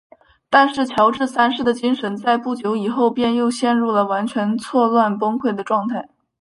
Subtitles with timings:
[0.49, 6.09] 但是乔治三世的精神在不久以后便又陷入了完全错乱崩溃的状态。